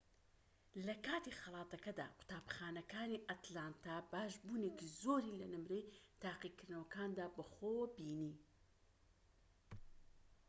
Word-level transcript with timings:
لەکاتی 0.87 1.37
خەڵاتەکەدا 1.41 2.05
قوتابخانەکانی 2.17 3.23
ئەتلانتا 3.29 3.95
باشبوونێکی 4.11 4.91
زۆری 5.01 5.37
لە 5.41 5.47
نمرەی 5.53 5.89
تاقیکردنەوەکاندا 6.23 7.25
بەخۆوە 7.35 7.85
بینی 7.95 8.33